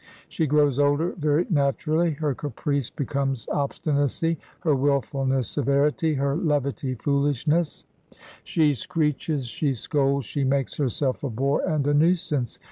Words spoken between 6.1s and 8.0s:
her levity foolishness;